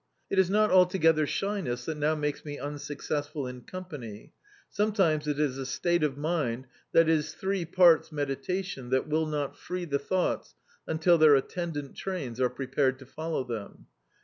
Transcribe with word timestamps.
It 0.31 0.39
is 0.39 0.49
not 0.49 0.71
altogether 0.71 1.27
shyness 1.27 1.85
that 1.85 1.95
now 1.95 2.15
makes 2.15 2.43
me 2.43 2.57
un 2.57 2.79
successful 2.79 3.45
in 3.45 3.61
company. 3.61 4.33
Sometimes 4.67 5.27
it 5.27 5.39
is 5.39 5.59
a 5.59 5.65
state 5.67 6.01
of 6.01 6.17
mind 6.17 6.65
that 6.91 7.07
is 7.07 7.35
three 7.35 7.65
parts 7.65 8.11
meditation 8.11 8.89
that 8.89 9.07
will 9.07 9.27
not 9.27 9.55
free 9.55 9.85
the 9.85 9.99
thou^ts 9.99 10.55
until 10.87 11.19
their 11.19 11.35
attendant 11.35 11.95
trains 11.95 12.41
arc 12.41 12.55
prepared 12.55 12.97
to 12.97 13.05
follow 13.05 13.43
them. 13.43 13.85